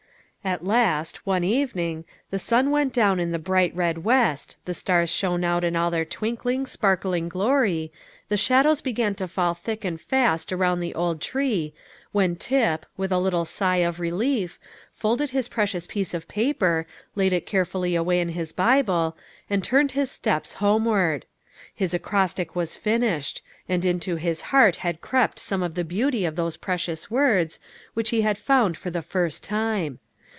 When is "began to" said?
8.81-9.27